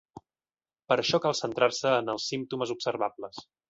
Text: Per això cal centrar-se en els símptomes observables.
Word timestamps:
Per 0.93 0.97
això 1.03 1.21
cal 1.27 1.37
centrar-se 1.43 1.95
en 2.01 2.13
els 2.17 2.29
símptomes 2.35 2.77
observables. 2.79 3.49